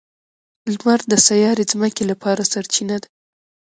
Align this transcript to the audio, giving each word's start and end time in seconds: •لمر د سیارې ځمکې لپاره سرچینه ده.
•لمر 0.73 0.99
د 1.11 1.13
سیارې 1.27 1.63
ځمکې 1.71 2.03
لپاره 2.11 2.49
سرچینه 2.53 2.97
ده. 3.01 3.07